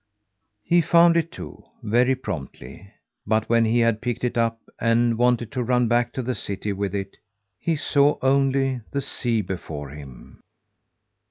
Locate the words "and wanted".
4.79-5.51